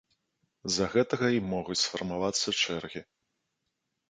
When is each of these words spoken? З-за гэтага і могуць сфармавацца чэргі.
З-за 0.69 0.87
гэтага 0.93 1.27
і 1.39 1.43
могуць 1.51 1.77
сфармавацца 1.83 2.49
чэргі. 2.61 3.01